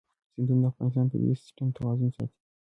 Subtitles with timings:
[0.33, 2.37] سیندونه د افغانستان د طبعي سیسټم توازن ساتي.